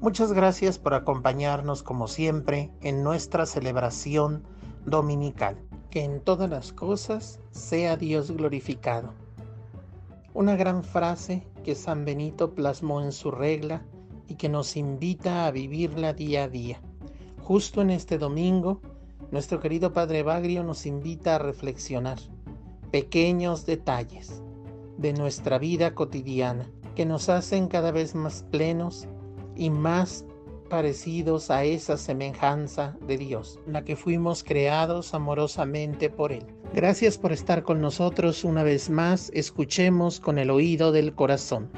[0.00, 4.44] Muchas gracias por acompañarnos como siempre en nuestra celebración
[4.86, 5.58] dominical.
[5.90, 9.12] Que en todas las cosas sea Dios glorificado.
[10.32, 13.82] Una gran frase que San Benito plasmó en su regla
[14.26, 16.80] y que nos invita a vivirla día a día.
[17.42, 18.80] Justo en este domingo,
[19.30, 22.18] nuestro querido Padre Bagrio nos invita a reflexionar
[22.90, 24.42] pequeños detalles
[24.96, 29.06] de nuestra vida cotidiana que nos hacen cada vez más plenos
[29.56, 30.24] y más
[30.68, 36.46] parecidos a esa semejanza de Dios, la que fuimos creados amorosamente por Él.
[36.72, 39.30] Gracias por estar con nosotros una vez más.
[39.34, 41.68] Escuchemos con el oído del corazón.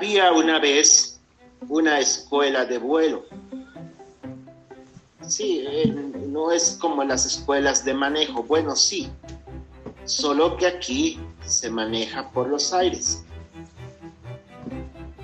[0.00, 1.20] Había una vez
[1.68, 3.26] una escuela de vuelo.
[5.28, 5.94] Sí, eh,
[6.26, 8.42] no es como las escuelas de manejo.
[8.42, 9.10] Bueno, sí,
[10.06, 13.24] solo que aquí se maneja por los aires.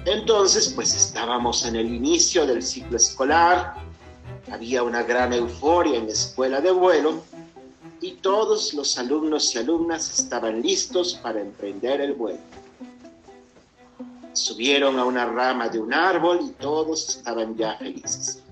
[0.05, 3.77] Entonces, pues estábamos en el inicio del ciclo escolar,
[4.53, 7.25] había una gran euforia en la escuela de vuelo
[8.03, 12.41] y todos los alumnos y alumnas estaban listos para emprender el vuelo.
[14.37, 18.43] Subieron a una rama de un árbol y todos estaban ya felices.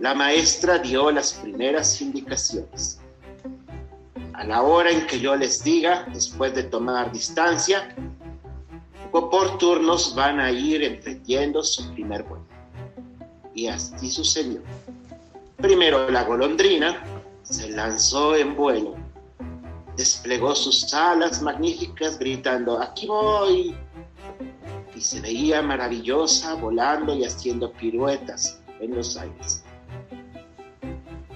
[0.00, 3.00] La maestra dio las primeras indicaciones.
[4.34, 7.94] A la hora en que yo les diga, después de tomar distancia,
[9.10, 12.44] por turnos van a ir emprendiendo su primer vuelo.
[13.54, 14.60] Y así sucedió.
[15.56, 17.02] Primero la golondrina
[17.44, 18.94] se lanzó en vuelo,
[19.96, 23.74] desplegó sus alas magníficas gritando, aquí voy,
[25.04, 29.62] se veía maravillosa volando y haciendo piruetas en los aires.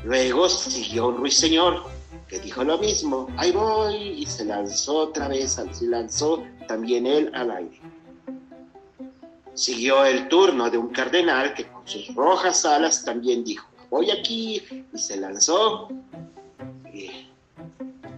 [0.04, 1.82] Luego siguió un ruiseñor
[2.28, 7.30] que dijo lo mismo, ahí voy, y se lanzó otra vez, se lanzó también él
[7.34, 7.78] al aire.
[9.52, 14.62] Siguió el turno de un cardenal que con sus rojas alas también dijo, voy aquí,
[14.94, 15.88] y se lanzó,
[16.90, 17.28] y,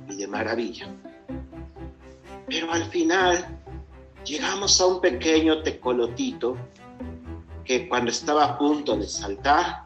[0.08, 0.86] y de maravilla.
[2.46, 3.59] Pero al final
[4.30, 6.56] llegamos a un pequeño tecolotito
[7.64, 9.84] que cuando estaba a punto de saltar,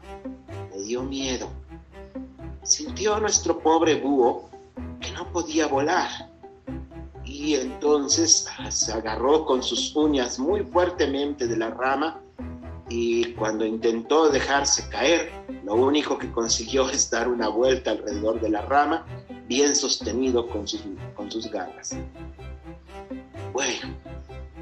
[0.71, 1.49] le dio miedo.
[2.61, 4.49] Sintió nuestro pobre búho
[5.01, 6.09] que no podía volar
[7.23, 12.21] y entonces se agarró con sus uñas muy fuertemente de la rama
[12.87, 15.31] y cuando intentó dejarse caer,
[15.63, 19.07] lo único que consiguió es dar una vuelta alrededor de la rama,
[19.47, 20.83] bien sostenido con sus,
[21.15, 21.97] con sus garras.
[23.51, 23.95] Bueno,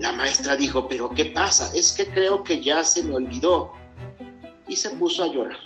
[0.03, 1.71] la maestra dijo, pero ¿qué pasa?
[1.73, 3.71] Es que creo que ya se me olvidó.
[4.67, 5.57] Y se puso a llorar.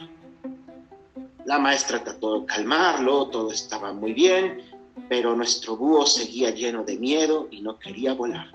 [1.46, 4.62] La maestra trató de calmarlo, todo estaba muy bien,
[5.09, 8.52] pero nuestro búho seguía lleno de miedo y no quería volar.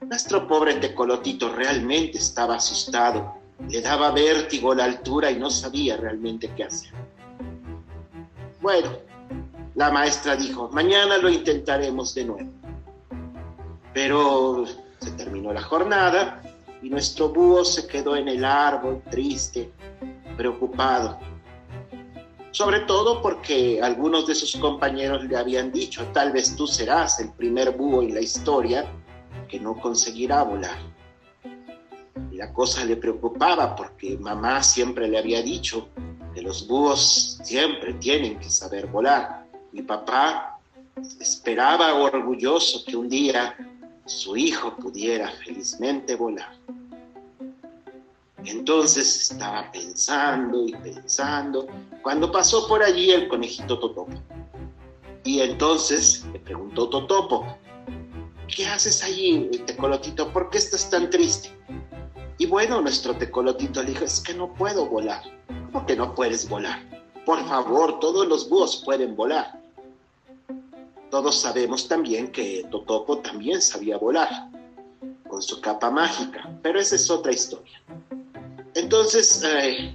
[0.00, 3.34] Nuestro pobre tecolotito realmente estaba asustado,
[3.68, 6.90] le daba vértigo la altura y no sabía realmente qué hacer.
[8.60, 8.90] Bueno,
[9.76, 12.61] la maestra dijo, mañana lo intentaremos de nuevo.
[13.92, 14.64] Pero
[15.00, 16.42] se terminó la jornada
[16.82, 19.70] y nuestro búho se quedó en el árbol triste,
[20.36, 21.18] preocupado.
[22.50, 27.30] Sobre todo porque algunos de sus compañeros le habían dicho, tal vez tú serás el
[27.32, 28.84] primer búho en la historia
[29.48, 30.78] que no conseguirá volar.
[32.30, 35.88] Y la cosa le preocupaba porque mamá siempre le había dicho
[36.34, 39.46] que los búhos siempre tienen que saber volar.
[39.72, 40.58] Mi papá
[41.20, 43.56] esperaba orgulloso que un día
[44.06, 46.52] su hijo pudiera felizmente volar.
[48.44, 51.66] Entonces estaba pensando y pensando
[52.02, 54.08] cuando pasó por allí el conejito Totopo.
[55.24, 57.56] Y entonces le preguntó Totopo,
[58.54, 60.32] ¿qué haces allí, tecolotito?
[60.32, 61.56] ¿Por qué estás tan triste?
[62.38, 65.22] Y bueno, nuestro tecolotito le dijo, es que no puedo volar.
[65.70, 66.80] ¿Cómo que no puedes volar?
[67.24, 69.61] Por favor, todos los búhos pueden volar.
[71.12, 74.48] Todos sabemos también que Totopo también sabía volar
[75.28, 77.82] con su capa mágica, pero esa es otra historia.
[78.74, 79.94] Entonces, eh,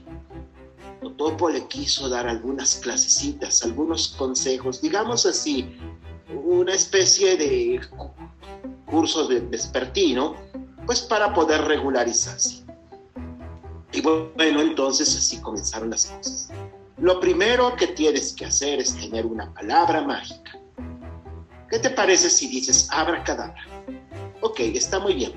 [1.01, 5.67] Totopo le quiso dar algunas clasecitas, algunos consejos, digamos así,
[6.31, 7.81] una especie de
[8.85, 10.35] curso de vespertino,
[10.85, 12.63] pues para poder regularizarse.
[13.91, 16.51] Y bueno, entonces así comenzaron las cosas.
[16.99, 20.57] Lo primero que tienes que hacer es tener una palabra mágica.
[21.69, 23.65] ¿Qué te parece si dices abracadabra?
[24.41, 25.33] Ok, está muy bien.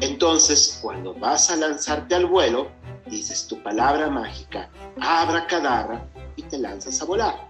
[0.00, 2.68] Entonces, cuando vas a lanzarte al vuelo,
[3.06, 4.68] dices tu palabra mágica,
[5.00, 6.04] abra cadabra,
[6.36, 7.48] y te lanzas a volar.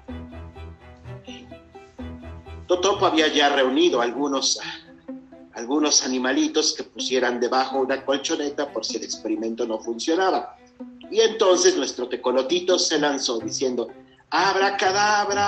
[2.67, 4.59] Totopo había ya reunido algunos,
[5.55, 10.57] algunos animalitos que pusieran debajo una colchoneta por si el experimento no funcionaba.
[11.11, 13.89] Y entonces nuestro tecolotito se lanzó diciendo,
[14.31, 15.45] abra cadabra.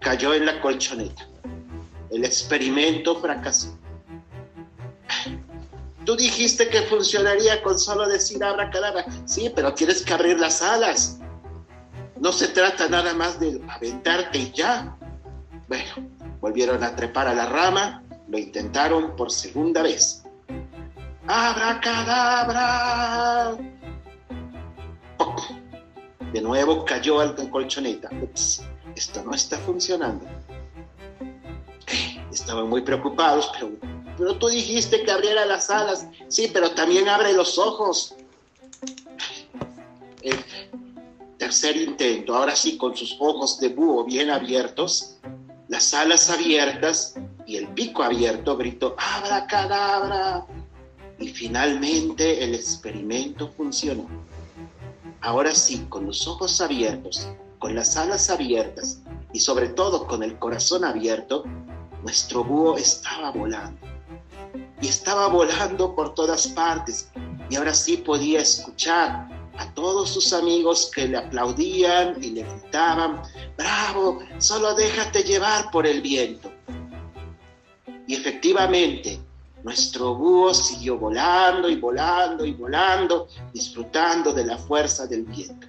[0.00, 1.26] Cayó en la colchoneta.
[2.10, 3.78] El experimento fracasó.
[6.04, 9.04] Tú dijiste que funcionaría con solo decir abra cadabra.
[9.26, 11.20] Sí, pero tienes que abrir las alas.
[12.18, 14.96] No se trata nada más de aventarte y ya.
[15.68, 16.10] Bueno,
[16.40, 20.24] volvieron a trepar a la rama, lo intentaron por segunda vez.
[21.26, 23.56] ¡Abra cadabra!
[26.32, 28.08] De nuevo cayó al colchoneta.
[28.22, 28.62] Ups,
[29.00, 30.26] esto no está funcionando.
[32.30, 33.72] Estaban muy preocupados, pero,
[34.18, 36.06] pero tú dijiste que abriera las alas.
[36.28, 38.14] Sí, pero también abre los ojos.
[40.20, 40.36] El
[41.38, 45.16] tercer intento, ahora sí con sus ojos de búho bien abiertos,
[45.68, 47.14] las alas abiertas
[47.46, 50.46] y el pico abierto, gritó, ¡Abra cadabra!
[51.18, 54.06] Y finalmente el experimento funcionó.
[55.22, 57.28] Ahora sí, con los ojos abiertos,
[57.60, 59.02] con las alas abiertas
[59.32, 61.44] y sobre todo con el corazón abierto,
[62.02, 63.78] nuestro búho estaba volando.
[64.80, 67.10] Y estaba volando por todas partes.
[67.50, 69.28] Y ahora sí podía escuchar
[69.58, 73.22] a todos sus amigos que le aplaudían y le gritaban,
[73.58, 76.50] bravo, solo déjate llevar por el viento.
[78.06, 79.20] Y efectivamente,
[79.62, 85.66] nuestro búho siguió volando y volando y volando, disfrutando de la fuerza del viento.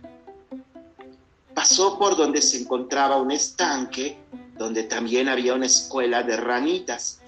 [1.62, 4.18] Pasó por donde se encontraba un estanque
[4.58, 7.22] donde también había una escuela de ranitas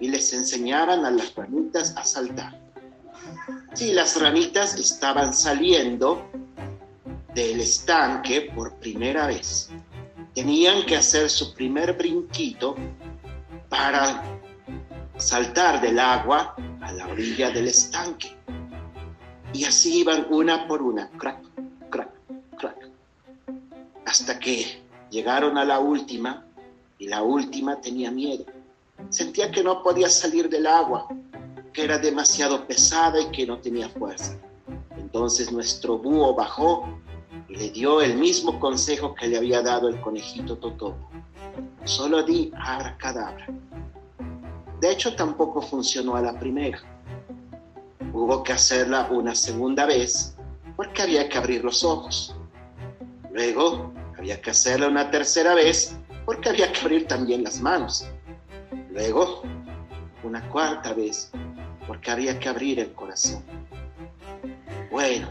[0.00, 2.60] y les enseñaban a las ranitas a saltar.
[3.74, 6.28] Sí, las ranitas estaban saliendo
[7.32, 9.68] del estanque por primera vez.
[10.34, 12.74] Tenían que hacer su primer brinquito
[13.68, 14.20] para
[15.16, 18.36] saltar del agua a la orilla del estanque.
[19.52, 21.45] Y así iban una por una, crack,
[24.20, 26.46] hasta que llegaron a la última
[26.98, 28.46] y la última tenía miedo.
[29.10, 31.06] Sentía que no podía salir del agua,
[31.74, 34.38] que era demasiado pesada y que no tenía fuerza.
[34.96, 36.88] Entonces nuestro búho bajó
[37.46, 40.96] y le dio el mismo consejo que le había dado el conejito Totopo.
[41.84, 42.50] Solo di
[42.98, 43.46] cadabra.
[44.80, 46.80] De hecho, tampoco funcionó a la primera.
[48.14, 50.34] Hubo que hacerla una segunda vez
[50.74, 52.34] porque había que abrir los ojos.
[53.30, 53.92] Luego
[54.26, 58.08] había que hacerla una tercera vez porque había que abrir también las manos.
[58.90, 59.42] Luego,
[60.24, 61.30] una cuarta vez,
[61.86, 63.40] porque había que abrir el corazón.
[64.90, 65.28] Bueno,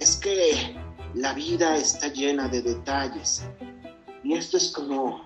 [0.00, 0.76] es que
[1.14, 3.42] la vida está llena de detalles
[4.22, 5.24] y esto es como,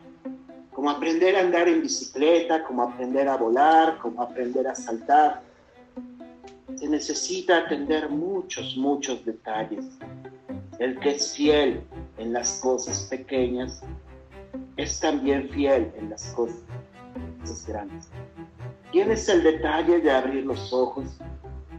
[0.73, 5.43] como aprender a andar en bicicleta, como aprender a volar, como aprender a saltar.
[6.77, 9.85] Se necesita atender muchos, muchos detalles.
[10.79, 11.83] El que es fiel
[12.19, 13.83] en las cosas pequeñas
[14.77, 16.63] es también fiel en las cosas
[17.67, 18.09] grandes.
[18.93, 21.19] Tienes el detalle de abrir los ojos,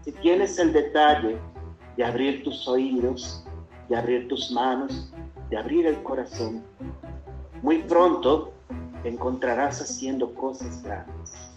[0.03, 1.37] si tienes el detalle
[1.95, 3.43] de abrir tus oídos,
[3.89, 5.11] de abrir tus manos,
[5.49, 6.63] de abrir el corazón,
[7.61, 8.53] muy pronto
[9.03, 11.51] encontrarás haciendo cosas grandes.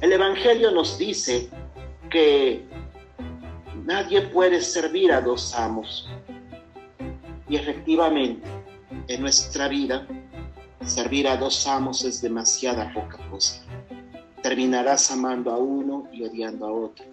[0.00, 1.48] El Evangelio nos dice
[2.10, 2.66] que
[3.84, 6.08] nadie puede servir a dos amos.
[7.48, 8.46] Y efectivamente,
[9.08, 10.06] en nuestra vida,
[10.84, 13.62] servir a dos amos es demasiada poca cosa.
[14.42, 17.04] Terminarás amando a uno y odiando a otro.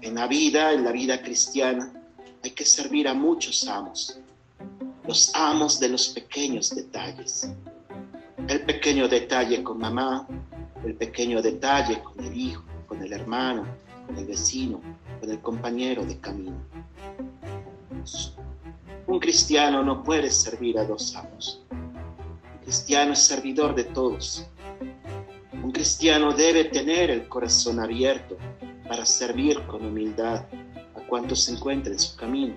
[0.00, 1.92] En la vida, en la vida cristiana,
[2.42, 4.18] hay que servir a muchos amos.
[5.06, 7.48] Los amos de los pequeños detalles.
[8.48, 10.26] El pequeño detalle con mamá,
[10.84, 13.64] el pequeño detalle con el hijo, con el hermano,
[14.06, 14.80] con el vecino,
[15.22, 16.60] con el compañero de camino
[19.06, 21.60] un cristiano no puede servir a dos amos.
[21.70, 24.46] Un cristiano es servidor de todos.
[25.62, 28.36] Un cristiano debe tener el corazón abierto
[28.88, 30.44] para servir con humildad
[30.96, 32.54] a cuantos se encuentren en su camino.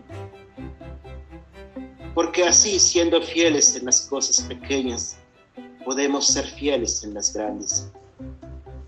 [2.15, 5.17] Porque así, siendo fieles en las cosas pequeñas,
[5.83, 7.91] podemos ser fieles en las grandes.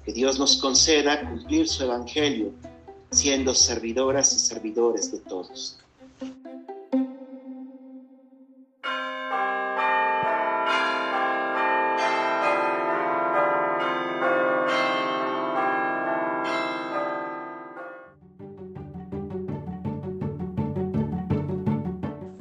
[0.03, 2.53] Que Dios nos conceda cumplir su evangelio,
[3.11, 5.79] siendo servidoras y servidores de todos.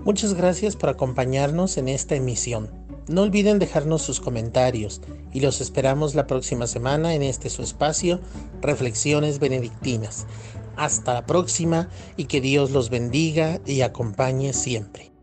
[0.06, 2.70] Muchas gracias por acompañarnos en esta emisión.
[3.08, 5.00] No olviden dejarnos sus comentarios
[5.36, 8.20] y los esperamos la próxima semana en este su espacio,
[8.62, 10.24] Reflexiones Benedictinas.
[10.76, 15.15] Hasta la próxima y que Dios los bendiga y acompañe siempre.